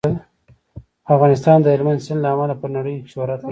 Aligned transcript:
افغانستان 1.15 1.57
د 1.61 1.67
هلمند 1.73 2.03
سیند 2.05 2.19
له 2.23 2.29
امله 2.33 2.55
په 2.61 2.67
نړۍ 2.75 2.95
شهرت 3.11 3.39
لري. 3.41 3.49